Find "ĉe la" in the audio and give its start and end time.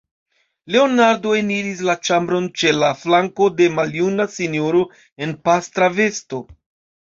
2.61-2.89